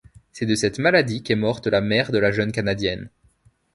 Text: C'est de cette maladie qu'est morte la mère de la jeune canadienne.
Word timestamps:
C'est 0.31 0.47
de 0.47 0.55
cette 0.55 0.79
maladie 0.79 1.21
qu'est 1.21 1.35
morte 1.35 1.67
la 1.67 1.79
mère 1.79 2.11
de 2.11 2.17
la 2.17 2.31
jeune 2.31 2.51
canadienne. 2.51 3.11